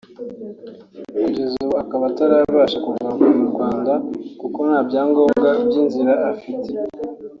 [1.23, 3.93] kugeza ubu akaba atarabasha kugaruka mu Rwanda
[4.39, 6.69] kuko nta byangombwa by’inzira afite